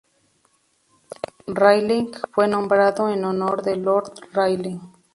[1.53, 4.81] Rayleigh fue nombrado en honor de Lord Rayleigh.